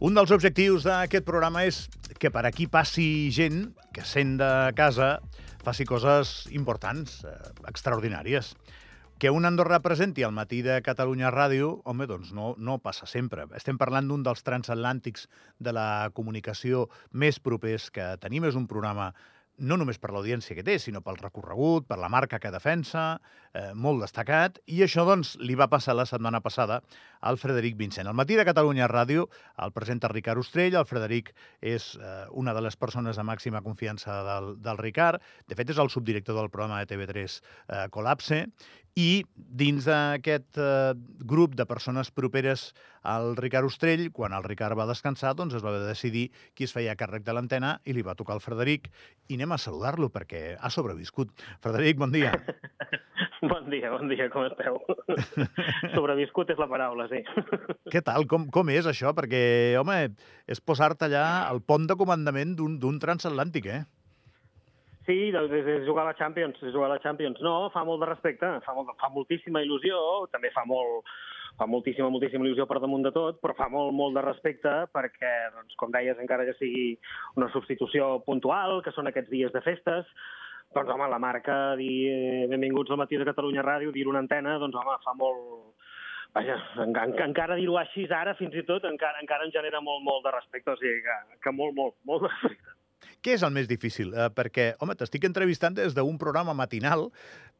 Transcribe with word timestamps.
Un 0.00 0.16
dels 0.16 0.32
objectius 0.34 0.82
d'aquest 0.82 1.22
programa 1.22 1.60
és 1.68 1.84
que 2.18 2.32
per 2.34 2.42
aquí 2.48 2.64
passi 2.66 3.30
gent 3.30 3.68
que 3.94 4.02
sent 4.02 4.32
de 4.40 4.48
casa 4.74 5.20
faci 5.62 5.84
coses 5.86 6.48
importants, 6.50 7.20
eh, 7.22 7.34
extraordinàries. 7.70 8.54
Que 9.20 9.28
un 9.28 9.44
Andorra 9.44 9.82
presenti 9.84 10.22
al 10.24 10.32
matí 10.32 10.62
de 10.64 10.78
Catalunya 10.80 11.28
Ràdio, 11.28 11.66
home, 11.84 12.06
doncs 12.08 12.30
no, 12.32 12.54
no 12.56 12.78
passa 12.80 13.04
sempre. 13.04 13.44
Estem 13.58 13.76
parlant 13.76 14.06
d'un 14.08 14.22
dels 14.24 14.40
transatlàntics 14.46 15.26
de 15.60 15.74
la 15.76 16.08
comunicació 16.16 16.86
més 17.12 17.36
propers 17.36 17.90
que 17.92 18.06
tenim. 18.22 18.46
És 18.48 18.56
un 18.56 18.64
programa 18.70 19.10
no 19.60 19.76
només 19.76 19.98
per 20.00 20.08
l'audiència 20.14 20.56
que 20.56 20.64
té, 20.64 20.78
sinó 20.80 21.02
pel 21.04 21.18
recorregut, 21.20 21.84
per 21.84 21.98
la 22.00 22.08
marca 22.08 22.38
que 22.40 22.52
defensa, 22.52 23.20
eh, 23.52 23.74
molt 23.74 24.00
destacat, 24.00 24.56
i 24.72 24.80
això 24.86 25.04
doncs 25.04 25.34
li 25.36 25.52
va 25.52 25.68
passar 25.68 25.92
la 25.98 26.06
setmana 26.08 26.40
passada 26.40 26.80
al 27.20 27.36
Frederic 27.36 27.76
Vincent. 27.76 28.08
Al 28.08 28.16
matí 28.16 28.38
de 28.40 28.46
Catalunya 28.48 28.88
Ràdio 28.88 29.28
el 29.60 29.74
presenta 29.76 30.08
Ricard 30.08 30.40
Ostrell, 30.40 30.78
el 30.80 30.88
Frederic 30.88 31.34
és 31.60 31.92
eh, 32.00 32.24
una 32.32 32.56
de 32.56 32.64
les 32.64 32.80
persones 32.80 33.20
de 33.20 33.26
màxima 33.28 33.60
confiança 33.60 34.22
del, 34.24 34.54
del 34.64 34.80
Ricard, 34.80 35.20
de 35.46 35.60
fet 35.60 35.76
és 35.76 35.78
el 35.78 35.92
subdirector 35.92 36.40
del 36.40 36.48
programa 36.48 36.80
de 36.80 36.88
TV3 36.88 37.36
eh, 37.36 37.88
Colapse, 37.92 38.46
i 38.98 39.24
dins 39.34 39.86
d'aquest 39.86 40.58
eh, 40.58 40.94
grup 41.26 41.54
de 41.58 41.66
persones 41.66 42.10
properes 42.10 42.70
al 43.02 43.36
Ricard 43.38 43.68
Ostrell, 43.70 44.08
quan 44.12 44.34
el 44.36 44.44
Ricard 44.44 44.78
va 44.78 44.88
descansar, 44.88 45.34
doncs 45.38 45.56
es 45.56 45.64
va 45.64 45.76
decidir 45.78 46.28
qui 46.54 46.66
es 46.66 46.74
feia 46.74 46.96
càrrec 46.98 47.24
de 47.26 47.34
l'antena 47.36 47.76
i 47.84 47.94
li 47.96 48.04
va 48.06 48.16
tocar 48.18 48.36
el 48.36 48.44
Frederic 48.44 48.90
i 49.28 49.38
anem 49.38 49.54
a 49.54 49.60
saludar-lo 49.62 50.10
perquè 50.12 50.56
ha 50.58 50.70
sobreviscut. 50.70 51.32
Frederic, 51.62 52.00
bon 52.00 52.12
dia. 52.14 52.34
Bon 53.40 53.70
dia, 53.72 53.88
bon 53.88 54.04
dia, 54.10 54.26
com 54.28 54.44
esteu? 54.44 54.74
Sobreviscut 55.94 56.50
és 56.52 56.58
la 56.60 56.66
paraula, 56.68 57.06
sí. 57.08 57.22
Què 57.88 58.02
tal? 58.04 58.26
Com, 58.28 58.44
com 58.52 58.68
és 58.68 58.84
això? 58.88 59.14
Perquè, 59.16 59.40
home, 59.80 59.96
és 60.44 60.60
posar-te 60.60 61.08
allà 61.08 61.24
al 61.48 61.62
pont 61.64 61.86
de 61.88 61.96
comandament 61.96 62.52
d'un 62.58 62.98
transatlàntic, 63.00 63.70
eh? 63.72 63.80
Sí, 65.08 65.30
doncs 65.32 65.52
és, 65.56 65.66
és 65.78 65.86
jugar 65.88 66.04
a 66.04 66.10
la 66.10 66.16
Champions, 66.18 66.58
és 66.60 66.74
jugar 66.74 66.90
a 66.90 66.94
la 66.94 67.02
Champions. 67.02 67.40
No, 67.44 67.70
fa 67.74 67.84
molt 67.88 68.02
de 68.02 68.08
respecte, 68.10 68.48
fa, 68.66 68.74
molt, 68.76 68.92
fa 69.00 69.08
moltíssima 69.14 69.62
il·lusió, 69.64 69.96
també 70.32 70.50
fa 70.52 70.66
molt, 70.68 71.08
fa 71.60 71.66
moltíssima, 71.68 72.10
moltíssima 72.12 72.44
il·lusió 72.44 72.66
per 72.68 72.80
damunt 72.82 73.06
de 73.06 73.12
tot, 73.14 73.40
però 73.40 73.56
fa 73.56 73.70
molt, 73.72 73.94
molt 73.96 74.18
de 74.18 74.24
respecte 74.26 74.74
perquè, 74.92 75.32
doncs, 75.56 75.76
com 75.80 75.92
deies, 75.94 76.20
encara 76.20 76.44
que 76.48 76.56
sigui 76.58 76.84
una 77.40 77.48
substitució 77.54 78.18
puntual, 78.26 78.80
que 78.84 78.92
són 78.96 79.08
aquests 79.10 79.32
dies 79.32 79.52
de 79.56 79.64
festes, 79.64 80.08
doncs, 80.76 80.92
home, 80.92 81.08
la 81.10 81.20
marca, 81.22 81.58
dir 81.80 82.46
benvinguts 82.52 82.92
al 82.92 83.00
matí 83.00 83.18
de 83.20 83.28
Catalunya 83.28 83.64
Ràdio, 83.66 83.92
dir 83.96 84.06
una 84.08 84.22
antena, 84.24 84.58
doncs, 84.62 84.76
home, 84.80 84.98
fa 85.04 85.16
molt... 85.18 85.76
Vaja, 86.30 86.54
en, 86.78 86.92
en, 86.94 87.16
encara 87.24 87.56
dir-ho 87.58 87.74
així 87.80 88.04
ara, 88.14 88.36
fins 88.38 88.54
i 88.54 88.62
tot, 88.68 88.84
encara, 88.86 89.18
encara 89.18 89.48
em 89.48 89.50
genera 89.50 89.80
molt, 89.82 90.04
molt 90.06 90.22
de 90.28 90.30
respecte, 90.36 90.70
o 90.70 90.78
sigui 90.78 91.00
que, 91.02 91.16
que 91.42 91.52
molt, 91.56 91.74
molt, 91.74 91.96
molt 92.06 92.28
de 92.28 92.30
respecte. 92.30 92.69
Què 93.20 93.34
és 93.36 93.42
el 93.44 93.52
més 93.52 93.68
difícil? 93.68 94.14
Eh, 94.16 94.28
perquè, 94.32 94.70
home, 94.80 94.96
t'estic 94.96 95.26
entrevistant 95.28 95.76
des 95.76 95.96
d'un 95.96 96.16
programa 96.20 96.54
matinal, 96.56 97.10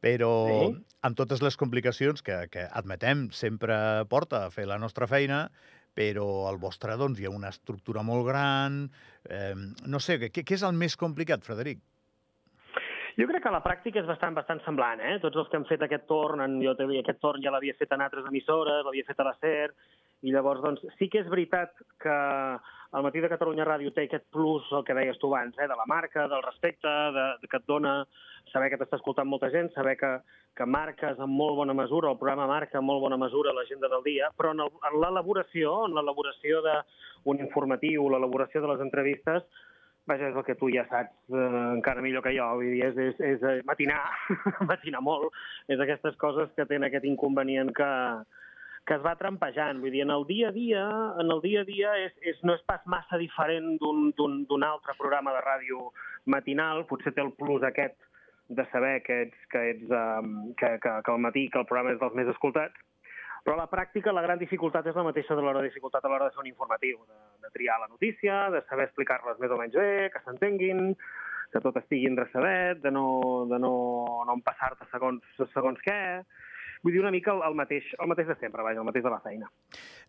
però 0.01 0.31
sí? 0.47 0.71
amb 1.05 1.19
totes 1.19 1.43
les 1.45 1.57
complicacions 1.57 2.25
que, 2.25 2.39
que 2.53 2.65
admetem 2.71 3.27
sempre 3.37 3.75
porta 4.09 4.47
a 4.47 4.49
fer 4.53 4.65
la 4.69 4.79
nostra 4.81 5.09
feina, 5.11 5.45
però 5.93 6.47
al 6.49 6.57
vostre 6.57 6.95
doncs, 6.97 7.19
hi 7.19 7.27
ha 7.29 7.35
una 7.35 7.53
estructura 7.53 8.01
molt 8.01 8.25
gran... 8.27 8.83
Eh, 9.29 9.53
no 9.85 10.01
sé, 10.01 10.17
què, 10.23 10.41
què 10.41 10.57
és 10.57 10.65
el 10.65 10.73
més 10.77 10.97
complicat, 10.97 11.45
Frederic? 11.45 11.83
Jo 13.19 13.27
crec 13.27 13.43
que 13.43 13.53
la 13.53 13.61
pràctica 13.61 13.99
és 13.99 14.07
bastant 14.07 14.33
bastant 14.33 14.61
semblant, 14.65 15.01
eh? 15.03 15.17
Tots 15.21 15.37
els 15.41 15.49
que 15.51 15.59
han 15.59 15.67
fet 15.69 15.81
aquest 15.83 16.07
torn, 16.09 16.41
en, 16.41 16.57
jo 16.63 16.73
aquest 16.73 17.19
torn 17.21 17.43
ja 17.43 17.51
l'havia 17.53 17.75
fet 17.77 17.91
en 17.91 18.01
altres 18.01 18.25
emissores, 18.29 18.85
l'havia 18.85 19.05
fet 19.05 19.19
a 19.19 19.27
la 19.27 19.35
SER, 19.37 19.67
i 20.25 20.31
llavors, 20.33 20.61
doncs, 20.63 20.85
sí 20.97 21.09
que 21.11 21.21
és 21.21 21.29
veritat 21.29 21.75
que 22.01 22.15
el 22.93 23.03
matí 23.05 23.21
de 23.23 23.29
Catalunya 23.31 23.65
Ràdio 23.67 23.93
té 23.95 24.03
aquest 24.05 24.25
plus, 24.35 24.67
el 24.75 24.83
que 24.83 24.95
deies 24.97 25.19
tu 25.19 25.29
abans, 25.31 25.55
eh? 25.57 25.67
de 25.67 25.77
la 25.79 25.87
marca, 25.87 26.27
del 26.27 26.43
respecte, 26.43 26.91
de, 27.15 27.25
de 27.39 27.47
que 27.47 27.59
et 27.61 27.67
dona 27.69 27.93
saber 28.51 28.67
que 28.71 28.79
t'està 28.81 28.99
escoltant 28.99 29.29
molta 29.31 29.47
gent, 29.53 29.71
saber 29.71 29.95
que, 29.99 30.11
que 30.57 30.67
marques 30.67 31.19
en 31.23 31.31
molt 31.31 31.55
bona 31.55 31.75
mesura, 31.77 32.11
el 32.11 32.19
programa 32.19 32.49
marca 32.51 32.81
en 32.81 32.87
molt 32.87 32.99
bona 33.03 33.19
mesura 33.21 33.55
l'agenda 33.55 33.87
del 33.93 34.03
dia, 34.03 34.31
però 34.35 34.51
en 34.51 34.65
l'elaboració, 34.99 35.85
en 35.87 35.95
l'elaboració 35.95 36.59
d'un 36.67 37.39
informatiu, 37.39 38.09
l'elaboració 38.11 38.63
de 38.65 38.73
les 38.73 38.83
entrevistes, 38.83 39.47
vaja, 40.09 40.27
és 40.27 40.35
el 40.35 40.43
que 40.43 40.57
tu 40.59 40.67
ja 40.73 40.83
saps 40.89 41.31
eh, 41.31 41.47
encara 41.77 42.03
millor 42.03 42.25
que 42.25 42.35
jo, 42.35 42.49
vull 42.59 42.73
dir, 42.73 42.83
és, 42.89 42.99
és, 43.07 43.23
és 43.37 43.47
eh, 43.47 43.57
matinar, 43.69 44.01
matinar 44.71 44.99
molt, 45.05 45.31
és 45.71 45.79
aquestes 45.79 46.19
coses 46.19 46.51
que 46.57 46.67
tenen 46.67 46.89
aquest 46.89 47.07
inconvenient 47.07 47.71
que, 47.77 47.91
que 48.91 48.97
es 48.99 49.03
va 49.07 49.13
trampejant. 49.15 49.77
Vull 49.79 49.93
dir, 49.95 50.01
en 50.03 50.11
el 50.11 50.25
dia 50.27 50.49
a 50.49 50.51
dia, 50.51 50.83
en 51.23 51.31
el 51.31 51.39
dia 51.39 51.61
a 51.63 51.67
dia 51.67 51.91
és, 52.03 52.15
és, 52.27 52.39
no 52.43 52.57
és 52.57 52.63
pas 52.67 52.81
massa 52.91 53.15
diferent 53.21 53.77
d'un 53.79 54.65
altre 54.67 54.97
programa 54.99 55.31
de 55.31 55.43
ràdio 55.45 55.85
matinal, 56.33 56.83
potser 56.89 57.13
té 57.15 57.23
el 57.23 57.31
plus 57.39 57.63
aquest 57.63 57.95
de 58.51 58.65
saber 58.73 58.97
que 59.05 59.21
ets, 59.29 59.47
que, 59.53 59.61
ets, 59.69 59.85
um, 59.95 60.51
que, 60.59 60.73
que, 60.83 60.97
que 61.05 61.13
al 61.13 61.23
matí 61.23 61.45
que 61.53 61.61
el 61.61 61.69
programa 61.69 61.95
és 61.95 62.01
dels 62.03 62.19
més 62.19 62.33
escoltats, 62.33 62.75
però 63.45 63.55
a 63.55 63.61
la 63.61 63.69
pràctica 63.71 64.11
la 64.11 64.25
gran 64.27 64.43
dificultat 64.43 64.91
és 64.91 64.99
la 64.99 65.07
mateixa 65.07 65.39
de 65.39 65.45
l'hora 65.45 65.63
de 65.63 65.71
dificultat 65.71 66.03
a 66.03 66.11
l'hora 66.11 66.27
de 66.27 66.35
fer 66.35 66.43
un 66.43 66.51
informatiu, 66.51 66.99
de, 67.07 67.19
de 67.47 67.55
triar 67.55 67.79
la 67.79 67.87
notícia, 67.87 68.43
de 68.51 68.59
saber 68.67 68.89
explicar-les 68.89 69.39
més 69.39 69.55
o 69.55 69.61
menys 69.61 69.79
bé, 69.79 70.11
que 70.11 70.25
s'entenguin, 70.25 70.91
que 71.55 71.63
tot 71.63 71.79
estigui 71.79 72.11
endreçadet, 72.11 72.83
de 72.83 72.91
no, 72.91 73.07
de 73.47 73.59
no, 73.59 73.73
no 74.27 74.35
empassar-te 74.35 74.91
segons, 74.91 75.23
segons 75.55 75.79
què, 75.87 76.01
Vull 76.81 76.95
dir 76.95 77.01
una 77.03 77.11
mica 77.13 77.29
el, 77.35 77.43
el, 77.45 77.55
mateix, 77.57 77.85
el 78.01 78.09
mateix 78.09 78.29
de 78.31 78.35
sempre, 78.41 78.63
vaja, 78.65 78.79
el 78.81 78.87
mateix 78.87 79.03
de 79.05 79.11
la 79.13 79.19
feina. 79.21 79.49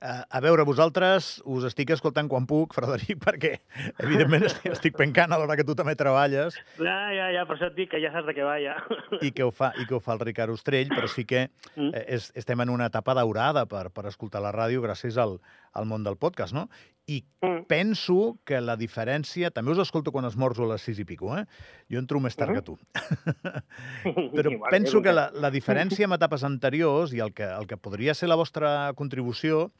Uh, 0.01 0.23
a 0.25 0.41
veure, 0.41 0.65
vosaltres 0.65 1.35
us 1.45 1.67
estic 1.69 1.93
escoltant 1.93 2.31
quan 2.33 2.47
puc, 2.49 2.73
Frederic, 2.79 3.21
perquè 3.21 3.53
evidentment 4.01 4.47
estic, 4.49 4.71
estic 4.73 4.97
pencant 4.97 5.35
a 5.35 5.41
l'hora 5.41 5.59
que 5.61 5.67
tu 5.69 5.77
també 5.79 5.95
treballes. 6.01 6.57
Ja, 6.81 6.97
ja, 7.13 7.29
ja, 7.37 7.45
per 7.49 7.59
això 7.59 7.69
et 7.69 7.77
dic 7.77 7.93
que 7.93 8.01
ja 8.01 8.13
saps 8.15 8.31
de 8.31 8.37
què 8.39 8.47
va, 8.49 8.57
ja. 8.63 8.79
I 9.21 9.35
que 9.37 9.45
ho 9.45 9.53
fa, 9.53 9.73
i 9.77 9.85
que 9.89 9.99
ho 9.99 10.01
fa 10.01 10.17
el 10.17 10.25
Ricard 10.25 10.57
Ostrell, 10.57 10.89
però 10.95 11.11
sí 11.13 11.27
que 11.29 11.45
mm. 11.77 11.93
eh, 11.93 12.07
és, 12.17 12.31
estem 12.41 12.65
en 12.65 12.73
una 12.73 12.89
etapa 12.89 13.17
daurada 13.21 13.67
per, 13.69 13.91
per 13.93 14.09
escoltar 14.09 14.41
la 14.41 14.55
ràdio 14.57 14.81
gràcies 14.85 15.21
al, 15.21 15.37
al 15.77 15.89
món 15.89 16.09
del 16.09 16.17
podcast, 16.17 16.57
no? 16.57 16.71
I 17.11 17.19
mm. 17.43 17.65
penso 17.67 18.39
que 18.47 18.61
la 18.63 18.77
diferència... 18.79 19.51
També 19.51 19.73
us 19.75 19.81
escolto 19.83 20.13
quan 20.15 20.29
esmorzo 20.29 20.67
a 20.67 20.73
les 20.75 20.85
sis 20.87 21.01
i 21.03 21.07
pico, 21.09 21.33
eh? 21.35 21.43
Jo 21.91 21.99
entro 21.99 22.21
més 22.23 22.37
tard 22.37 22.53
mm 22.53 22.59
-hmm. 22.59 22.63
que 22.63 22.63
tu. 22.63 24.33
Però 24.37 24.53
Igual, 24.53 24.71
penso 24.71 25.03
que 25.03 25.13
la, 25.13 25.31
la 25.35 25.51
diferència 25.51 26.05
amb 26.05 26.15
etapes 26.15 26.45
anteriors 26.45 27.13
i 27.13 27.19
el 27.19 27.33
que, 27.33 27.45
el 27.45 27.67
que 27.67 27.77
podria 27.77 28.15
ser 28.15 28.29
la 28.29 28.37
vostra 28.37 28.93
contribució, 28.95 29.73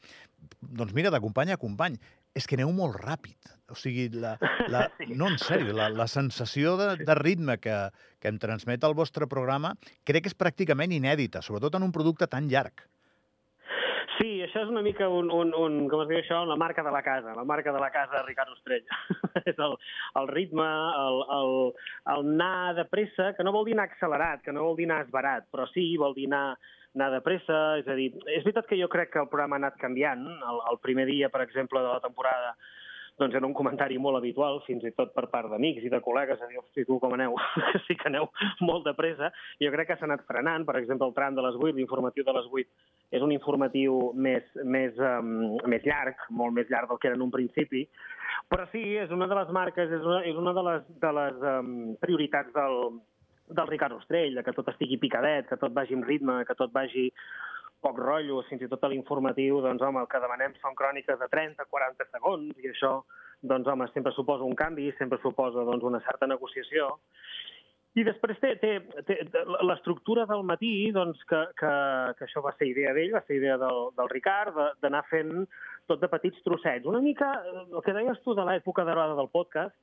doncs 0.59 0.93
mira, 0.93 1.09
d'acompany 1.09 1.51
a 1.51 1.57
company, 1.57 1.97
és 2.33 2.47
que 2.47 2.57
aneu 2.57 2.71
molt 2.73 2.97
ràpid. 2.97 3.37
O 3.71 3.75
sigui, 3.75 4.09
la, 4.09 4.37
la, 4.67 4.87
no, 5.19 5.29
en 5.29 5.37
sèrio, 5.41 5.73
la, 5.73 5.89
la 5.89 6.07
sensació 6.07 6.75
de, 6.77 6.97
de 7.05 7.15
ritme 7.15 7.57
que, 7.61 7.89
que 8.19 8.27
em 8.27 8.39
transmet 8.41 8.83
el 8.83 8.93
vostre 8.93 9.27
programa 9.27 9.75
crec 10.03 10.23
que 10.25 10.33
és 10.33 10.37
pràcticament 10.37 10.91
inèdita, 10.91 11.41
sobretot 11.41 11.75
en 11.79 11.87
un 11.87 11.93
producte 11.95 12.27
tan 12.27 12.49
llarg. 12.51 12.85
Sí, 14.17 14.29
això 14.45 14.61
és 14.63 14.69
una 14.69 14.83
mica 14.85 15.07
un, 15.09 15.31
un, 15.33 15.53
un 15.57 15.77
com 15.89 16.03
es 16.03 16.09
diu 16.09 16.19
això, 16.19 16.43
la 16.45 16.57
marca 16.59 16.83
de 16.85 16.91
la 16.93 17.01
casa, 17.05 17.33
la 17.37 17.45
marca 17.47 17.73
de 17.73 17.79
la 17.81 17.89
casa 17.93 18.17
de 18.17 18.23
Ricard 18.27 18.51
Ostrell. 18.53 18.85
és 19.49 19.57
el, 19.57 19.73
el 20.21 20.29
ritme, 20.29 20.67
el, 20.99 21.19
el, 21.37 21.53
el 22.13 22.29
anar 22.35 22.75
de 22.77 22.85
pressa, 22.91 23.31
que 23.37 23.45
no 23.47 23.55
vol 23.55 23.65
dir 23.65 23.77
anar 23.77 23.87
accelerat, 23.89 24.43
que 24.45 24.53
no 24.53 24.67
vol 24.67 24.77
dir 24.77 24.89
anar 24.89 25.01
esbarat, 25.07 25.49
però 25.53 25.65
sí, 25.71 25.87
vol 25.97 26.13
dir 26.17 26.27
anar, 26.29 26.59
anar 26.93 27.09
de 27.15 27.23
pressa, 27.25 27.61
és 27.81 27.89
a 27.89 27.97
dir, 27.97 28.11
és 28.27 28.45
veritat 28.45 28.69
que 28.69 28.79
jo 28.79 28.91
crec 28.91 29.13
que 29.15 29.23
el 29.23 29.31
programa 29.31 29.57
ha 29.57 29.63
anat 29.63 29.81
canviant. 29.81 30.27
El, 30.51 30.61
el 30.73 30.81
primer 30.85 31.07
dia, 31.09 31.31
per 31.33 31.41
exemple, 31.47 31.81
de 31.81 31.89
la 31.89 32.03
temporada, 32.03 32.53
doncs 33.19 33.35
era 33.37 33.45
un 33.45 33.53
comentari 33.53 33.99
molt 34.01 34.17
habitual, 34.17 34.61
fins 34.65 34.83
i 34.87 34.91
tot 34.97 35.13
per 35.13 35.27
part 35.31 35.51
d'amics 35.51 35.85
i 35.85 35.91
de 35.93 35.99
col·legues, 36.01 36.41
a 36.41 36.49
dir, 36.49 36.57
hosti, 36.61 36.85
tu 36.87 36.97
com 37.01 37.13
aneu? 37.13 37.35
sí 37.85 37.97
que 37.99 38.09
aneu 38.09 38.29
molt 38.65 38.87
de 38.87 38.95
pressa. 38.97 39.29
Jo 39.61 39.71
crec 39.75 39.91
que 39.91 39.99
s'ha 39.99 40.07
anat 40.09 40.25
frenant, 40.29 40.65
per 40.65 40.79
exemple, 40.81 41.07
el 41.09 41.15
tram 41.17 41.37
de 41.37 41.45
les 41.45 41.59
8, 41.59 41.75
l'informatiu 41.77 42.25
de 42.25 42.35
les 42.39 42.49
8, 42.49 42.89
és 43.13 43.21
un 43.21 43.35
informatiu 43.35 43.99
més, 44.15 44.49
més, 44.65 44.97
um, 44.97 45.55
més 45.69 45.85
llarg, 45.85 46.27
molt 46.33 46.57
més 46.57 46.69
llarg 46.73 46.89
del 46.89 47.01
que 47.01 47.11
era 47.11 47.19
en 47.19 47.25
un 47.27 47.33
principi, 47.33 47.85
però 48.49 48.65
sí, 48.71 48.81
és 48.97 49.13
una 49.13 49.29
de 49.29 49.37
les 49.37 49.49
marques, 49.55 49.91
és 49.93 50.05
una, 50.05 50.21
és 50.29 50.37
una 50.37 50.53
de 50.57 50.63
les, 50.67 50.85
de 51.01 51.11
les 51.19 51.47
um, 51.53 51.73
prioritats 52.01 52.53
del, 52.55 52.99
del 53.53 53.69
Ricard 53.69 53.97
Ostrell, 53.97 54.41
que 54.43 54.55
tot 54.57 54.73
estigui 54.73 54.99
picadet, 55.01 55.47
que 55.49 55.59
tot 55.61 55.73
vagi 55.75 55.97
amb 55.97 56.09
ritme, 56.09 56.41
que 56.47 56.57
tot 56.57 56.73
vagi 56.73 57.09
poc 57.83 57.99
rotllo, 57.99 58.41
fins 58.49 58.63
i 58.63 58.69
tot 58.71 58.83
a 58.83 58.91
l'informatiu, 58.91 59.59
doncs, 59.63 59.83
home, 59.83 60.01
el 60.03 60.09
que 60.11 60.21
demanem 60.23 60.55
són 60.61 60.77
cròniques 60.79 61.19
de 61.19 61.29
30-40 61.31 62.09
segons, 62.09 62.53
i 62.63 62.71
això, 62.71 62.93
doncs, 63.43 63.67
home, 63.67 63.89
sempre 63.93 64.15
suposa 64.15 64.47
un 64.47 64.55
canvi, 64.59 64.89
sempre 64.99 65.19
suposa, 65.23 65.65
doncs, 65.67 65.85
una 65.91 66.01
certa 66.07 66.29
negociació. 66.31 66.93
I 67.93 68.01
després 68.07 68.39
té, 68.41 68.55
té, 68.57 68.71
té 69.05 69.19
l'estructura 69.67 70.25
del 70.29 70.41
matí, 70.49 70.89
doncs, 70.95 71.19
que, 71.29 71.43
que, 71.59 71.73
que 72.17 72.25
això 72.25 72.41
va 72.41 72.55
ser 72.57 72.71
idea 72.71 72.93
d'ell, 72.95 73.13
va 73.13 73.21
ser 73.27 73.37
idea 73.37 73.59
del, 73.61 73.91
del 73.99 74.09
Ricard, 74.09 74.57
d'anar 74.81 75.03
fent 75.11 75.43
tot 75.91 76.01
de 76.01 76.09
petits 76.09 76.41
trossets. 76.47 76.87
Una 76.89 77.03
mica 77.05 77.35
el 77.61 77.81
que 77.85 77.93
deies 77.93 78.21
tu 78.25 78.33
de 78.33 78.45
l'època 78.47 78.87
de 78.87 78.95
del 78.97 79.29
podcast, 79.29 79.75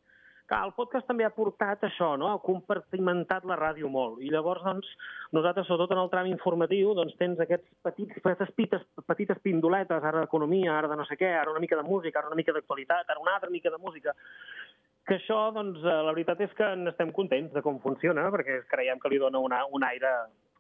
Clar, 0.51 0.65
el 0.67 0.73
podcast 0.75 1.07
també 1.07 1.23
ha 1.23 1.31
portat 1.31 1.85
això, 1.87 2.09
no? 2.19 2.27
ha 2.27 2.41
compartimentat 2.43 3.45
la 3.47 3.55
ràdio 3.55 3.87
molt. 3.87 4.17
I 4.19 4.33
llavors, 4.33 4.65
doncs, 4.67 4.89
nosaltres, 5.37 5.69
sobretot 5.69 5.95
en 5.95 6.01
el 6.03 6.11
tram 6.11 6.27
informatiu, 6.27 6.91
doncs 6.99 7.15
tens 7.21 7.39
aquests 7.45 7.69
petits, 7.87 8.17
petites, 8.25 8.51
pites, 8.59 8.83
petites 9.07 9.39
pindoletes, 9.45 10.03
ara 10.03 10.25
d'economia, 10.25 10.73
ara 10.75 10.91
de 10.91 10.97
no 10.99 11.07
sé 11.07 11.15
què, 11.21 11.31
ara 11.39 11.55
una 11.55 11.63
mica 11.63 11.79
de 11.79 11.87
música, 11.87 12.19
ara 12.19 12.33
una 12.33 12.41
mica 12.41 12.57
d'actualitat, 12.57 13.07
ara 13.07 13.23
una 13.23 13.37
altra 13.39 13.53
mica 13.55 13.71
de 13.71 13.79
música, 13.79 14.17
que 15.07 15.21
això, 15.21 15.39
doncs, 15.55 15.79
eh, 15.85 15.99
la 16.09 16.17
veritat 16.17 16.43
és 16.43 16.59
que 16.59 16.75
n'estem 16.83 17.15
contents 17.15 17.55
de 17.55 17.63
com 17.63 17.79
funciona, 17.87 18.27
perquè 18.35 18.65
creiem 18.75 18.99
que 18.99 19.15
li 19.15 19.23
dona 19.23 19.39
una, 19.39 19.63
un, 19.71 19.87
aire, 19.87 20.17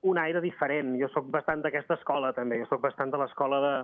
un 0.06 0.22
aire 0.22 0.44
diferent. 0.46 0.94
Jo 1.02 1.10
sóc 1.10 1.26
bastant 1.34 1.66
d'aquesta 1.66 1.98
escola, 1.98 2.31
també. 2.38 2.62
Jo 2.62 2.70
sóc 2.70 2.87
bastant 2.87 3.10
de 3.10 3.19
l'escola 3.19 3.58
de, 3.66 3.75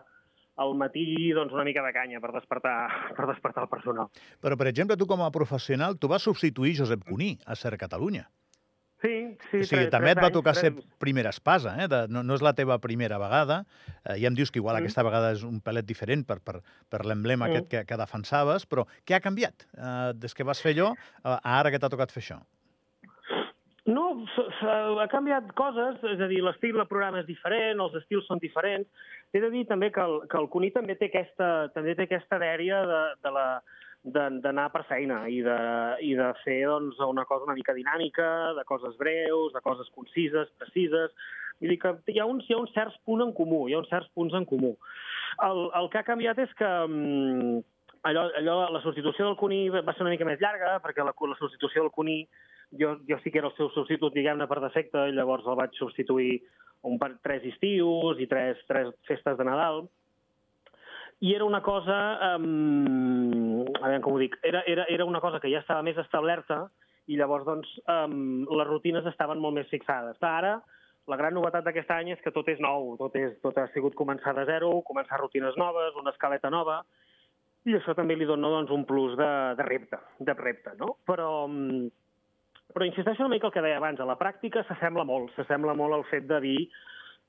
al 0.57 0.75
matí 0.75 1.33
doncs, 1.37 1.53
una 1.53 1.65
mica 1.65 1.83
de 1.85 1.93
canya 1.93 2.21
per 2.21 2.33
despertar, 2.33 2.89
per 3.17 3.27
despertar 3.29 3.65
el 3.65 3.69
personal. 3.69 4.09
Però, 4.41 4.57
per 4.57 4.67
exemple, 4.71 4.97
tu 4.97 5.07
com 5.07 5.21
a 5.23 5.31
professional, 5.31 5.99
tu 5.99 6.09
vas 6.09 6.23
substituir 6.25 6.77
Josep 6.79 7.05
Cuní 7.05 7.39
a 7.45 7.55
Ser 7.57 7.77
Catalunya. 7.77 8.31
Sí, 9.03 9.37
sí. 9.51 9.59
O 9.61 9.65
sigui, 9.69 9.83
tres, 9.85 9.91
també 9.93 10.09
tres 10.09 10.17
et 10.17 10.23
va 10.23 10.29
anys, 10.31 10.35
tocar 10.39 10.55
ser 10.57 10.71
tres- 10.73 10.87
primera 10.99 11.29
espasa, 11.29 11.75
eh? 11.85 11.87
De, 11.87 11.99
no, 12.09 12.23
no 12.25 12.35
és 12.35 12.41
la 12.41 12.55
teva 12.57 12.79
primera 12.81 13.19
vegada. 13.21 13.59
Eh, 14.07 14.17
ja 14.23 14.31
em 14.31 14.35
dius 14.35 14.51
que 14.51 14.59
igual 14.59 14.79
Mm. 14.79 14.87
aquesta 14.87 15.03
vegada 15.05 15.33
és 15.37 15.43
un 15.45 15.61
pelet 15.61 15.85
diferent 15.85 16.25
per, 16.27 16.41
per, 16.41 16.63
per 16.89 17.05
l'emblema 17.05 17.45
Mm. 17.47 17.51
aquest 17.51 17.69
que, 17.69 17.85
que 17.85 17.97
defensaves, 18.01 18.65
però 18.67 18.87
què 19.05 19.15
ha 19.15 19.21
canviat 19.21 19.67
eh, 19.77 20.13
des 20.17 20.33
que 20.35 20.43
vas 20.49 20.63
fer 20.63 20.73
allò 20.75 20.95
a 21.23 21.39
ara 21.61 21.71
que 21.71 21.79
t'ha 21.79 21.91
tocat 21.93 22.11
fer 22.11 22.23
això? 22.25 22.41
No, 23.87 24.05
ha 24.67 25.07
canviat 25.13 25.53
coses, 25.59 26.01
és 26.11 26.21
a 26.23 26.27
dir, 26.27 26.41
l'estil 26.43 26.75
del 26.75 26.89
programa 26.91 27.21
és 27.23 27.29
diferent, 27.29 27.79
els 27.83 27.95
estils 28.01 28.27
són 28.27 28.41
diferents. 28.43 28.89
He 29.31 29.43
de 29.43 29.51
dir 29.53 29.63
també 29.69 29.93
que 29.95 30.03
el, 30.03 30.17
que 30.31 30.39
el 30.41 30.49
Cuní 30.51 30.73
també 30.75 30.97
té 30.99 31.07
aquesta, 31.07 31.51
també 31.75 31.95
té 31.95 32.09
aquesta 32.09 32.41
dèria 32.43 32.83
de, 32.91 33.03
de 33.23 33.35
la 33.37 33.49
d'anar 34.07 34.69
per 34.71 34.85
feina 34.87 35.25
i 35.27 35.41
de, 35.43 35.57
i 36.07 36.13
de 36.15 36.29
fer 36.45 36.61
doncs, 36.69 36.99
una 37.03 37.25
cosa 37.27 37.47
una 37.47 37.57
mica 37.59 37.75
dinàmica, 37.75 38.55
de 38.55 38.63
coses 38.67 38.95
breus, 38.99 39.53
de 39.55 39.63
coses 39.63 39.89
concises, 39.95 40.51
precises. 40.59 41.15
Vull 41.59 41.73
dir 41.75 41.79
que 41.83 41.95
hi 42.15 42.21
ha 42.23 42.27
uns, 42.27 42.47
hi 42.47 42.55
ha 42.55 42.61
uns 42.61 42.75
certs 42.75 42.99
punts 43.07 43.25
en 43.25 43.33
comú, 43.35 43.65
hi 43.67 43.75
ha 43.75 43.81
uns 43.83 43.91
certs 43.91 44.11
punts 44.15 44.35
en 44.39 44.47
comú. 44.47 44.77
El, 45.47 45.65
el 45.81 45.91
que 45.91 45.99
ha 45.99 46.07
canviat 46.07 46.39
és 46.43 46.53
que 46.59 46.69
mm, 46.87 47.63
allò, 48.11 48.29
allò, 48.43 48.59
la 48.77 48.83
substitució 48.85 49.27
del 49.27 49.39
Cuní 49.41 49.65
va 49.75 49.95
ser 49.95 50.07
una 50.07 50.15
mica 50.15 50.29
més 50.29 50.43
llarga, 50.43 50.77
perquè 50.85 51.07
la, 51.07 51.15
la 51.15 51.41
substitució 51.41 51.83
del 51.83 51.95
Cuní 51.95 52.21
jo, 52.73 52.97
jo 53.09 53.19
sí 53.23 53.31
que 53.31 53.39
era 53.39 53.51
el 53.51 53.57
seu 53.59 53.71
substitut, 53.75 54.15
diguem-ne, 54.15 54.49
per 54.51 54.61
defecte, 54.65 55.07
i 55.09 55.15
llavors 55.15 55.47
el 55.47 55.59
vaig 55.59 55.77
substituir 55.79 56.41
un 56.87 56.99
per 56.99 57.17
tres 57.25 57.45
estius 57.53 58.21
i 58.23 58.27
tres, 58.31 58.59
tres 58.69 58.93
festes 59.09 59.39
de 59.39 59.47
Nadal. 59.47 59.87
I 61.25 61.33
era 61.35 61.47
una 61.47 61.63
cosa, 61.65 61.97
um, 62.37 63.63
a 63.81 63.87
veure 63.89 64.03
com 64.05 64.17
ho 64.17 64.21
dic, 64.21 64.37
era, 64.45 64.63
era, 64.69 64.85
era 64.93 65.07
una 65.09 65.23
cosa 65.25 65.41
que 65.41 65.51
ja 65.53 65.63
estava 65.63 65.85
més 65.87 65.97
establerta 66.03 66.67
i 67.09 67.17
llavors 67.17 67.47
doncs, 67.47 67.71
um, 67.89 68.45
les 68.51 68.69
rutines 68.69 69.07
estaven 69.09 69.41
molt 69.41 69.57
més 69.57 69.71
fixades. 69.73 70.19
Ara, 70.21 70.59
la 71.07 71.17
gran 71.17 71.35
novetat 71.39 71.65
d'aquest 71.65 71.91
any 71.95 72.13
és 72.13 72.23
que 72.23 72.35
tot 72.35 72.49
és 72.51 72.61
nou, 72.61 72.97
tot, 73.01 73.15
és, 73.17 73.37
tot 73.41 73.57
ha 73.63 73.69
sigut 73.73 73.95
començar 73.97 74.35
de 74.37 74.45
zero, 74.49 74.73
començar 74.85 75.21
rutines 75.23 75.57
noves, 75.57 75.97
una 75.97 76.13
escaleta 76.13 76.51
nova, 76.53 76.81
i 77.67 77.75
això 77.75 77.95
també 77.99 78.15
li 78.15 78.27
dona 78.29 78.51
doncs, 78.53 78.73
un 78.75 78.85
plus 78.87 79.17
de, 79.19 79.31
de 79.59 79.65
repte, 79.67 79.99
de 80.23 80.35
repte, 80.39 80.75
no? 80.79 80.97
Però, 81.09 81.47
mm, 81.49 81.89
però 82.75 82.87
insisteixo 82.89 83.25
una 83.25 83.35
mica 83.35 83.49
el 83.49 83.55
que 83.55 83.65
deia 83.65 83.79
abans, 83.81 84.01
a 84.01 84.09
la 84.09 84.19
pràctica 84.21 84.65
s'assembla 84.67 85.05
molt, 85.09 85.33
s'assembla 85.37 85.75
molt 85.79 85.97
al 85.97 86.05
fet 86.11 86.29
de 86.31 86.41
dir 86.45 86.61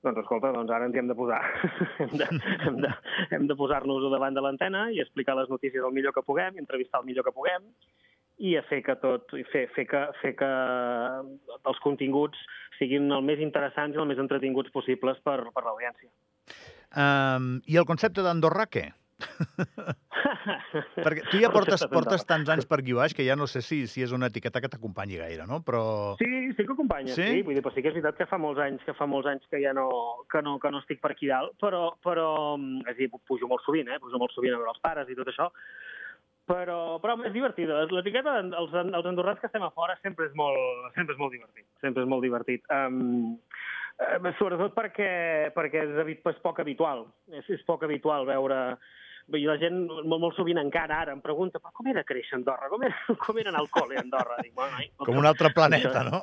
doncs 0.06 0.20
escolta, 0.22 0.52
doncs 0.54 0.72
ara 0.72 0.86
ens 0.88 0.96
hi 0.96 1.02
hem 1.02 1.08
de 1.10 1.16
posar. 1.18 1.40
hem 2.04 2.12
de, 2.20 2.28
hem 2.68 2.76
de, 2.84 2.92
hem 3.34 3.48
de 3.50 3.56
posar-nos 3.58 4.06
davant 4.14 4.36
de 4.38 4.44
l'antena 4.46 4.88
i 4.94 5.02
explicar 5.02 5.36
les 5.40 5.50
notícies 5.50 5.84
el 5.84 5.96
millor 5.96 6.14
que 6.14 6.26
puguem, 6.26 6.56
i 6.56 6.64
entrevistar 6.64 7.02
el 7.02 7.08
millor 7.10 7.26
que 7.26 7.34
puguem, 7.34 7.66
i 8.38 8.54
a 8.60 8.62
fer 8.70 8.84
que 8.86 8.94
tot, 9.02 9.34
i 9.34 9.44
fer, 9.50 9.66
fer, 9.74 9.88
que, 9.90 10.04
fer 10.22 10.36
que 10.38 10.50
els 11.58 11.82
continguts 11.84 12.38
siguin 12.78 13.10
el 13.12 13.26
més 13.26 13.42
interessants 13.42 13.98
i 13.98 14.02
el 14.04 14.10
més 14.10 14.22
entretinguts 14.22 14.74
possibles 14.76 15.18
per, 15.26 15.40
per 15.56 15.66
l'audiència. 15.66 16.12
Um, 16.94 17.58
I 17.66 17.82
el 17.82 17.90
concepte 17.90 18.24
d'Andorra, 18.26 18.68
què? 18.70 18.92
Perquè 21.06 21.24
tu 21.32 21.40
ja 21.42 21.50
portes, 21.54 21.84
portes 21.90 22.26
tants 22.30 22.50
anys 22.54 22.68
per 22.70 22.82
guiuix 22.86 23.16
que 23.18 23.26
ja 23.26 23.36
no 23.40 23.48
sé 23.50 23.62
si, 23.66 23.80
si 23.90 24.04
és 24.06 24.14
una 24.16 24.30
etiqueta 24.32 24.62
que 24.62 24.70
t'acompanyi 24.70 25.18
gaire, 25.22 25.48
no? 25.50 25.62
Però... 25.66 25.82
Sí, 26.22 26.30
sí 26.54 26.64
que 26.64 26.74
acompanya, 26.74 27.16
Sí? 27.16 27.24
sí? 27.24 27.42
Vull 27.48 27.58
dir, 27.58 27.64
però 27.66 27.74
sí 27.74 27.82
que 27.84 27.92
és 27.92 27.98
veritat 27.98 28.20
que 28.20 28.30
fa 28.30 28.40
molts 28.42 28.62
anys 28.64 28.84
que 28.86 28.96
fa 28.98 29.10
molts 29.10 29.30
anys 29.32 29.46
que 29.52 29.62
ja 29.64 29.74
no, 29.78 29.88
que 30.32 30.42
no, 30.46 30.58
que 30.62 30.72
no 30.74 30.82
estic 30.84 31.02
per 31.04 31.14
aquí 31.16 31.30
dalt, 31.32 31.56
però, 31.62 31.92
però 32.04 32.30
és 32.86 32.96
a 32.96 32.98
dir, 33.00 33.10
pujo 33.30 33.50
molt 33.50 33.66
sovint, 33.66 33.90
eh? 33.90 34.02
Pujo 34.04 34.22
molt 34.22 34.34
sovint 34.36 34.56
a 34.56 34.62
veure 34.62 34.74
els 34.76 34.84
pares 34.84 35.10
i 35.10 35.18
tot 35.18 35.32
això, 35.32 35.50
però, 36.48 36.98
però 37.04 37.18
és 37.28 37.34
divertida. 37.36 37.82
L'etiqueta 37.92 38.38
dels, 38.40 38.72
els 38.72 39.10
andorrans 39.10 39.42
que 39.42 39.50
estem 39.50 39.66
a 39.66 39.74
fora 39.76 39.98
sempre 40.02 40.30
és 40.30 40.38
molt, 40.40 40.94
sempre 40.96 41.18
és 41.18 41.20
molt 41.20 41.36
divertit. 41.36 41.68
Sempre 41.84 42.06
és 42.06 42.10
molt 42.10 42.24
divertit. 42.24 42.64
Um, 42.72 43.36
sobretot 44.38 44.76
perquè, 44.78 45.10
perquè 45.56 45.84
és, 45.84 46.16
és 46.16 46.40
poc 46.46 46.62
habitual. 46.64 47.08
És, 47.34 47.50
és 47.52 47.66
poc 47.68 47.84
habitual 47.84 48.28
veure 48.30 48.78
i 49.36 49.44
la 49.44 49.58
gent 49.60 49.82
molt, 49.90 50.22
molt 50.24 50.36
sovint 50.38 50.60
encara 50.62 51.02
ara 51.04 51.14
em 51.16 51.20
pregunta 51.24 51.60
però 51.60 51.74
com 51.76 51.90
era 51.92 52.06
créixer 52.08 52.38
a 52.38 52.40
Andorra? 52.40 52.70
Com 52.72 52.86
era, 52.88 52.96
com 53.26 53.40
era 53.42 53.52
anar 53.52 53.64
al 53.66 53.70
col·le 53.74 53.98
a 53.98 54.04
Andorra? 54.06 54.38
Dic, 54.44 54.54
bueno, 54.56 54.78
noi, 54.78 54.88
Com 55.04 55.20
un 55.20 55.28
altre 55.28 55.52
planeta, 55.56 56.06
no? 56.08 56.22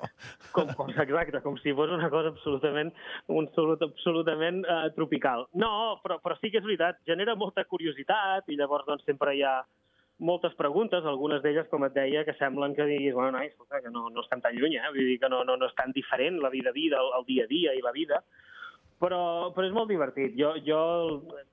com, 0.57 0.73
com, 0.79 0.93
exacte, 0.95 1.43
com 1.45 1.59
si 1.61 1.75
fos 1.77 1.93
una 1.93 2.09
cosa 2.13 2.33
absolutament, 2.33 2.95
un, 3.29 3.49
absolut, 3.51 3.85
absolutament 3.85 4.63
uh, 4.65 4.89
tropical. 4.97 5.49
No, 5.61 6.01
però, 6.05 6.19
però 6.25 6.39
sí 6.41 6.53
que 6.53 6.63
és 6.63 6.67
veritat, 6.67 7.03
genera 7.09 7.37
molta 7.37 7.67
curiositat 7.69 8.49
i 8.49 8.57
llavors 8.57 8.89
doncs, 8.89 9.05
sempre 9.09 9.37
hi 9.37 9.45
ha 9.45 9.59
moltes 10.25 10.55
preguntes, 10.57 11.05
algunes 11.05 11.43
d'elles, 11.43 11.67
com 11.69 11.85
et 11.85 11.95
deia, 11.95 12.25
que 12.25 12.37
semblen 12.39 12.77
que 12.79 12.87
diguis, 12.89 13.13
bueno, 13.17 13.35
noi, 13.37 13.51
escolta, 13.51 13.83
que 13.83 13.93
no, 13.93 14.07
no 14.15 14.23
estem 14.23 14.41
tan 14.41 14.57
lluny, 14.57 14.79
eh? 14.79 14.91
vull 14.95 15.11
dir 15.11 15.19
que 15.21 15.31
no, 15.31 15.43
no, 15.45 15.59
no 15.61 15.69
és 15.69 15.77
tan 15.77 15.93
diferent 15.93 16.39
la 16.41 16.53
vida 16.55 16.71
a 16.71 16.77
vida, 16.77 17.03
el, 17.03 17.11
el 17.19 17.27
dia 17.29 17.45
a 17.45 17.51
dia 17.51 17.75
i 17.75 17.83
la 17.85 17.93
vida, 17.93 18.23
però, 19.05 19.23
però 19.55 19.69
és 19.69 19.75
molt 19.77 19.91
divertit. 19.93 20.35
Jo, 20.41 20.55
jo 20.65 20.81
el, 20.99 21.11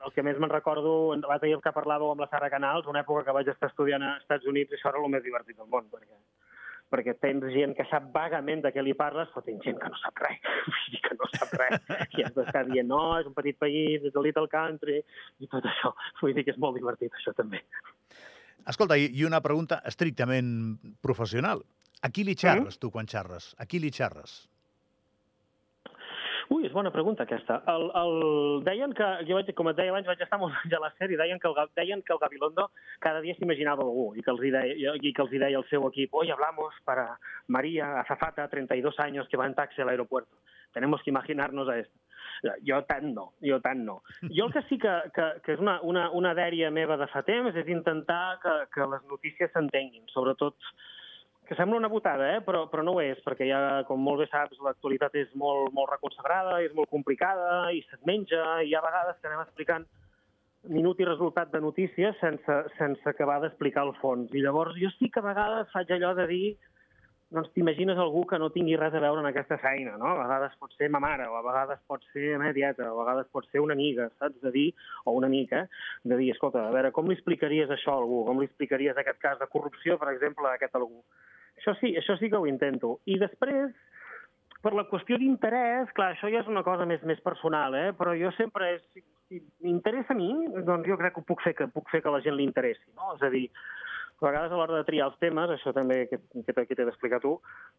el 0.07 0.13
que 0.15 0.23
més 0.25 0.39
me'n 0.39 0.53
recordo, 0.53 1.13
l'altre 1.19 1.49
dia 1.49 1.59
que 1.63 1.75
parlàveu 1.75 2.13
amb 2.13 2.23
la 2.23 2.29
Sara 2.31 2.49
Canals, 2.53 2.87
una 2.87 3.03
època 3.03 3.25
que 3.27 3.35
vaig 3.35 3.51
estar 3.51 3.69
estudiant 3.71 4.05
a 4.07 4.15
Estats 4.21 4.47
Units, 4.47 4.77
això 4.77 4.91
era 4.91 5.03
el 5.03 5.11
més 5.11 5.25
divertit 5.27 5.59
del 5.59 5.69
món, 5.71 5.91
perquè 5.91 6.15
perquè 6.91 7.13
tens 7.23 7.45
gent 7.53 7.71
que 7.77 7.85
sap 7.87 8.09
vagament 8.11 8.65
de 8.65 8.71
què 8.75 8.83
li 8.83 8.93
parles, 8.99 9.29
però 9.31 9.45
tens 9.45 9.63
gent 9.63 9.77
que 9.79 9.87
no 9.87 9.99
sap 10.01 10.17
res, 10.25 10.41
que 11.05 11.15
no 11.15 11.29
sap 11.31 11.53
res, 11.55 11.85
i 12.19 12.25
has 12.25 12.35
d'estar 12.35 12.65
dient, 12.67 12.89
no, 12.89 12.99
és 13.21 13.29
un 13.29 13.35
petit 13.37 13.55
país, 13.61 14.03
és 14.03 14.17
a 14.19 14.23
little 14.25 14.49
country, 14.51 14.99
i 15.39 15.47
tot 15.51 15.67
això. 15.71 15.93
Vull 16.19 16.35
dir 16.35 16.43
que 16.47 16.51
és 16.51 16.59
molt 16.59 16.75
divertit, 16.75 17.15
això 17.15 17.31
també. 17.37 17.63
Escolta, 18.67 18.99
i 18.99 19.07
i 19.17 19.23
una 19.25 19.39
pregunta 19.41 19.79
estrictament 19.87 20.51
professional. 21.01 21.63
A 22.03 22.11
qui 22.11 22.25
li 22.27 22.35
xerres, 22.35 22.79
tu, 22.81 22.91
quan 22.91 23.07
xerres? 23.07 23.53
A 23.61 23.67
qui 23.69 23.79
li 23.79 23.91
xerres? 23.93 24.41
Ui, 26.51 26.65
és 26.67 26.73
bona 26.75 26.91
pregunta 26.91 27.23
aquesta. 27.23 27.61
El, 27.71 27.85
el, 27.95 28.15
deien 28.65 28.91
que, 28.95 29.05
jo 29.27 29.37
vaig, 29.37 29.49
com 29.55 29.69
et 29.71 29.77
deia 29.77 29.93
abans, 29.93 30.07
vaig 30.09 30.19
estar 30.25 30.39
molt 30.41 30.57
anys 30.59 30.73
a 30.75 30.81
la 30.83 30.89
sèrie, 30.97 31.19
deien 31.21 31.39
que 31.39 31.47
el, 31.47 31.69
deien 31.79 32.03
que 32.03 32.11
el 32.11 32.19
Gabilondo 32.19 32.65
cada 32.99 33.21
dia 33.23 33.37
s'imaginava 33.37 33.85
algú 33.85 34.09
i 34.19 34.25
que, 34.25 34.33
els 34.33 34.43
deia, 34.43 34.95
i 34.99 35.13
que 35.15 35.23
els 35.23 35.31
deia 35.31 35.61
el 35.61 35.67
seu 35.69 35.87
equip, 35.87 36.11
hoy 36.11 36.33
hablamos 36.33 36.75
para 36.83 37.07
María 37.47 38.01
Azafata, 38.01 38.49
32 38.51 38.99
años, 38.99 39.29
que 39.31 39.39
va 39.39 39.47
en 39.47 39.55
taxi 39.55 39.81
al 39.81 39.93
aeropuerto. 39.95 40.43
Tenemos 40.73 41.01
que 41.03 41.11
imaginarnos 41.11 41.69
a 41.69 41.79
esto. 41.79 41.99
Jo 42.67 42.83
tant 42.89 43.13
no, 43.15 43.31
jo 43.39 43.61
tant 43.63 43.85
no. 43.85 44.01
Jo 44.27 44.47
el 44.49 44.53
que 44.53 44.63
sí 44.67 44.77
que, 44.81 44.91
que, 45.15 45.27
que 45.45 45.55
és 45.55 45.59
una, 45.61 45.79
una, 45.87 46.09
una 46.11 46.33
dèria 46.35 46.71
meva 46.73 46.97
de 46.97 47.07
fa 47.13 47.21
temps 47.27 47.55
és 47.55 47.69
intentar 47.69 48.39
que, 48.43 48.55
que 48.73 48.87
les 48.91 49.03
notícies 49.07 49.51
s'entenguin, 49.53 50.03
sobretot 50.11 50.57
que 51.51 51.57
sembla 51.59 51.75
una 51.75 51.89
botada, 51.91 52.29
eh? 52.37 52.39
però, 52.47 52.61
però 52.71 52.79
no 52.87 52.93
ho 52.95 53.01
és, 53.03 53.17
perquè 53.25 53.43
ja, 53.49 53.57
com 53.83 53.99
molt 53.99 54.21
bé 54.21 54.27
saps, 54.31 54.55
l'actualitat 54.63 55.17
és 55.19 55.33
molt, 55.35 55.73
molt 55.75 55.89
reconsagrada, 55.91 56.61
és 56.63 56.71
molt 56.77 56.87
complicada, 56.87 57.65
i 57.75 57.81
se't 57.89 58.05
menja, 58.07 58.39
i 58.63 58.69
hi 58.69 58.77
ha 58.77 58.83
vegades 58.85 59.17
que 59.19 59.27
anem 59.27 59.41
explicant 59.43 59.83
minut 60.71 61.01
i 61.03 61.09
resultat 61.09 61.51
de 61.51 61.59
notícies 61.59 62.15
sense, 62.23 62.55
sense 62.77 63.03
acabar 63.11 63.41
d'explicar 63.43 63.83
el 63.83 63.91
fons. 63.99 64.31
I 64.31 64.45
llavors 64.45 64.79
jo 64.79 64.93
sí 64.95 65.11
que 65.11 65.19
a 65.19 65.27
vegades 65.27 65.67
faig 65.75 65.91
allò 65.91 66.13
de 66.21 66.29
dir 66.31 66.45
doncs 67.35 67.51
t'imagines 67.55 67.99
algú 67.99 68.25
que 68.27 68.39
no 68.39 68.49
tingui 68.55 68.79
res 68.79 68.95
a 68.95 69.03
veure 69.03 69.19
en 69.19 69.27
aquesta 69.27 69.57
feina, 69.59 69.97
no? 69.99 70.07
A 70.11 70.19
vegades 70.23 70.55
pot 70.59 70.71
ser 70.75 70.87
ma 70.91 70.99
mare, 71.03 71.27
o 71.31 71.37
a 71.39 71.43
vegades 71.45 71.79
pot 71.87 72.03
ser 72.11 72.33
la 72.33 72.41
meva 72.45 72.55
tieta, 72.55 72.89
o 72.91 72.99
a 72.99 73.05
vegades 73.05 73.27
pot 73.31 73.47
ser 73.51 73.63
una 73.63 73.75
amiga, 73.75 74.09
saps? 74.19 74.39
De 74.43 74.51
dir, 74.55 74.65
o 75.03 75.15
una 75.19 75.27
amica, 75.31 75.65
de 76.03 76.17
dir, 76.19 76.31
escolta, 76.35 76.65
a 76.67 76.75
veure, 76.75 76.91
com 76.95 77.07
li 77.07 77.15
explicaries 77.15 77.71
això 77.71 77.95
a 77.95 78.03
algú? 78.03 78.25
Com 78.27 78.39
li 78.39 78.47
explicaries 78.51 78.99
aquest 78.99 79.19
cas 79.23 79.39
de 79.39 79.47
corrupció, 79.51 79.99
per 79.99 80.11
exemple, 80.11 80.47
a 80.47 80.59
aquest 80.59 80.75
algú? 80.79 80.99
Això 81.61 81.75
sí, 81.77 81.93
això 81.97 82.17
sí 82.17 82.29
que 82.31 82.39
ho 82.41 82.47
intento. 82.49 82.95
I 83.05 83.19
després, 83.21 83.69
per 84.65 84.73
la 84.73 84.87
qüestió 84.89 85.19
d'interès, 85.21 85.91
clar, 85.93 86.15
això 86.15 86.29
ja 86.33 86.41
és 86.41 86.49
una 86.49 86.63
cosa 86.65 86.87
més 86.89 87.03
més 87.05 87.21
personal, 87.21 87.77
eh? 87.77 87.91
però 87.97 88.15
jo 88.17 88.31
sempre, 88.33 88.71
si, 88.93 89.03
si 89.29 89.43
m'interessa 89.61 90.15
a 90.15 90.17
mi, 90.17 90.31
doncs 90.65 90.89
jo 90.89 90.97
crec 90.97 91.13
que 91.19 91.25
puc 91.29 91.45
fer 91.45 91.53
que, 91.57 91.69
puc 91.69 91.93
fer 91.93 92.01
que 92.01 92.13
la 92.13 92.21
gent 92.25 92.39
li 92.39 92.47
interessi. 92.49 92.87
No? 92.97 93.13
És 93.13 93.21
a 93.27 93.29
dir, 93.29 93.45
a 94.17 94.25
vegades 94.25 94.51
a 94.51 94.57
l'hora 94.57 94.79
de 94.79 94.87
triar 94.89 95.11
els 95.11 95.21
temes, 95.21 95.53
això 95.53 95.73
també 95.77 96.07
que, 96.09 96.17
que, 96.17 96.65
que 96.65 96.77
t'he 96.77 96.87
d'explicar 96.87 97.21
tu, 97.21 97.35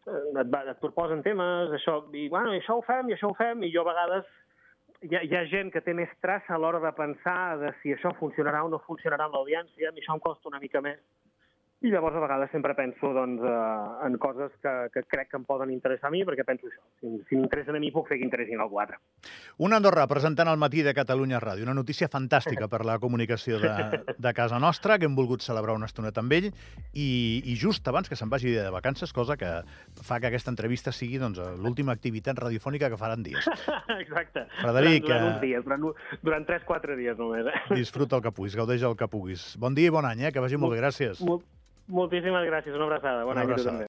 eh, 0.07 0.21
et, 0.31 0.47
va, 0.47 0.63
et 0.71 0.79
proposen 0.79 1.23
temes, 1.27 1.75
això, 1.75 1.99
i 2.15 2.29
bueno, 2.31 2.55
i 2.55 2.63
això 2.63 2.79
ho 2.79 2.85
fem, 2.87 3.11
i 3.11 3.17
això 3.17 3.31
ho 3.31 3.37
fem, 3.39 3.67
i 3.67 3.71
jo 3.75 3.83
a 3.83 3.91
vegades 3.91 4.31
hi 5.03 5.17
ha, 5.17 5.23
hi 5.27 5.35
ha 5.35 5.43
gent 5.51 5.71
que 5.75 5.83
té 5.83 5.95
més 5.95 6.11
traça 6.23 6.55
a 6.55 6.59
l'hora 6.59 6.79
de 6.83 6.91
pensar 6.95 7.57
de 7.59 7.73
si 7.81 7.91
això 7.95 8.15
funcionarà 8.19 8.63
o 8.63 8.71
no 8.71 8.79
funcionarà 8.87 9.27
amb 9.27 9.35
l'audiència, 9.35 9.91
mi 9.91 10.03
això 10.03 10.15
em 10.15 10.23
costa 10.23 10.51
una 10.51 10.63
mica 10.63 10.79
més. 10.83 11.03
I 11.83 11.91
llavors 11.91 12.15
a 12.15 12.21
vegades 12.23 12.51
sempre 12.51 12.73
penso 12.77 13.11
doncs, 13.11 13.41
eh, 13.43 14.07
en 14.07 14.15
coses 14.17 14.53
que, 14.63 14.71
que 14.93 15.01
crec 15.03 15.29
que 15.33 15.37
em 15.37 15.43
poden 15.43 15.71
interessar 15.73 16.07
a 16.07 16.13
mi, 16.13 16.21
perquè 16.23 16.45
penso 16.47 16.69
això, 16.69 16.79
si, 17.01 17.09
si 17.27 17.35
m'interessen 17.35 17.75
a 17.75 17.81
mi 17.83 17.89
puc 17.91 18.07
fer 18.07 18.21
que 18.21 18.23
interessin 18.23 18.61
algú 18.63 18.79
altre. 18.79 19.01
Un 19.59 19.75
Andorra 19.75 20.05
presentant 20.07 20.47
el 20.47 20.61
matí 20.61 20.79
de 20.85 20.93
Catalunya 20.95 21.41
Ràdio, 21.43 21.67
una 21.67 21.75
notícia 21.75 22.07
fantàstica 22.07 22.69
per 22.71 22.85
la 22.87 22.95
comunicació 23.03 23.59
de, 23.59 23.73
de 24.15 24.33
casa 24.33 24.61
nostra, 24.63 24.95
que 24.97 25.09
hem 25.09 25.17
volgut 25.17 25.43
celebrar 25.43 25.75
una 25.75 25.89
estoneta 25.91 26.23
amb 26.23 26.31
ell, 26.37 26.47
i, 26.93 27.09
i 27.51 27.57
just 27.59 27.87
abans 27.91 28.07
que 28.07 28.15
se'n 28.15 28.31
vagi 28.31 28.55
de 28.55 28.69
vacances, 28.71 29.11
cosa 29.11 29.35
que 29.35 29.51
fa 30.07 30.21
que 30.23 30.31
aquesta 30.31 30.53
entrevista 30.55 30.95
sigui 30.95 31.19
doncs, 31.19 31.41
l'última 31.59 31.91
activitat 31.91 32.39
radiofònica 32.39 32.93
que 32.93 33.01
faran 33.01 33.27
dies. 33.27 33.49
Exacte. 34.03 34.45
Frederic, 34.61 35.03
durant, 35.03 35.19
durant 35.19 35.27
eh, 35.27 35.33
uns 35.33 35.43
dies, 35.43 35.67
durant, 35.67 35.89
durant 36.23 36.47
3-4 36.47 36.95
dies 37.01 37.19
només. 37.19 37.51
Eh? 37.51 37.65
Disfruta 37.75 38.21
el 38.21 38.23
que 38.23 38.31
puguis, 38.31 38.55
gaudeix 38.55 38.87
el 38.87 38.95
que 38.95 39.11
puguis. 39.11 39.49
Bon 39.59 39.75
dia 39.75 39.91
i 39.91 39.97
bon 39.97 40.07
any, 40.07 40.29
eh? 40.29 40.31
que 40.31 40.43
vagi 40.43 40.55
molt 40.55 40.77
bé, 40.77 40.79
gràcies. 40.79 41.19
Molt, 41.27 41.43
moltíssimes 41.87 42.45
gràcies, 42.47 42.75
una 42.75 42.85
abraçada. 42.85 43.23
Bon 43.23 43.35
Una 43.35 43.41
abraçada. 43.47 43.77